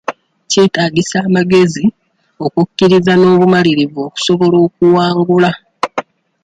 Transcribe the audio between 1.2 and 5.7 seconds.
amagezi, okukkiriza n'obumalirivu okusobola okuwangula.